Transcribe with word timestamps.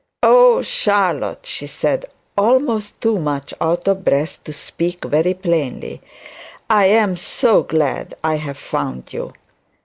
'Oh, 0.23 0.63
Charlotte,' 0.63 1.45
she 1.45 1.67
said, 1.67 2.07
almost 2.35 2.99
too 2.99 3.19
much 3.19 3.53
out 3.61 3.87
of 3.87 4.03
breath 4.03 4.43
to 4.45 4.51
speak 4.51 5.05
very 5.05 5.35
plainly; 5.35 6.01
'I 6.71 6.85
am 6.87 7.15
so 7.15 7.61
glad 7.61 8.15
I 8.23 8.37
have 8.37 8.57
found 8.57 9.13
you.' 9.13 9.31